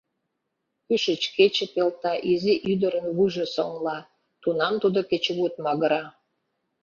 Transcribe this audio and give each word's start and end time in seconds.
Кӱшыч 0.85 1.21
кече 1.35 1.65
пелта, 1.73 2.13
изи 2.31 2.53
ӱдырын 2.71 3.07
вуйжо 3.15 3.45
соҥла, 3.55 3.97
тунам 4.41 4.73
тудо 4.83 4.99
кечыгут 5.09 5.53
магыра. 5.65 6.03